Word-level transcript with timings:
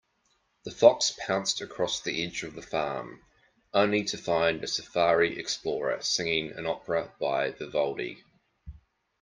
The 0.65 0.71
fox 0.71 1.13
pounced 1.15 1.61
across 1.61 1.99
the 2.01 2.23
edge 2.23 2.41
of 2.41 2.55
the 2.55 2.63
farm, 2.63 3.21
only 3.71 4.03
to 4.05 4.17
find 4.17 4.63
a 4.63 4.67
safari 4.67 5.37
explorer 5.37 6.01
singing 6.01 6.53
an 6.53 6.65
opera 6.65 7.13
by 7.19 7.51
Vivaldi. 7.51 8.23